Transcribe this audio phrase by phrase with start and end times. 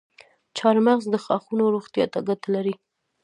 [0.57, 2.75] چارمغز د غاښونو روغتیا ته ګټه لري.